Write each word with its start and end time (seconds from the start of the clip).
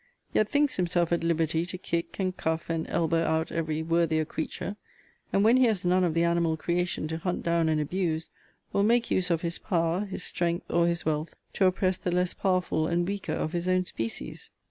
Yet 0.33 0.49
thinks 0.49 0.77
himself 0.77 1.11
at 1.11 1.23
liberty 1.23 1.63
to 1.67 1.77
kick, 1.77 2.17
and 2.19 2.35
cuff, 2.35 2.71
and 2.71 2.89
elbow 2.89 3.23
out 3.23 3.51
every 3.51 3.83
worthier 3.83 4.25
creature: 4.25 4.75
and 5.31 5.43
when 5.43 5.57
he 5.57 5.65
has 5.65 5.85
none 5.85 6.03
of 6.03 6.15
the 6.15 6.23
animal 6.23 6.57
creation 6.57 7.07
to 7.09 7.17
hunt 7.19 7.43
down 7.43 7.69
and 7.69 7.79
abuse, 7.79 8.31
will 8.73 8.81
make 8.81 9.11
use 9.11 9.29
of 9.29 9.41
his 9.43 9.59
power, 9.59 10.05
his 10.05 10.23
strength, 10.23 10.65
or 10.71 10.87
his 10.87 11.05
wealth, 11.05 11.35
to 11.53 11.65
oppress 11.65 11.99
the 11.99 12.09
less 12.09 12.33
powerful 12.33 12.87
and 12.87 13.07
weaker 13.07 13.33
of 13.33 13.53
his 13.53 13.67
own 13.69 13.85
species! 13.85 14.49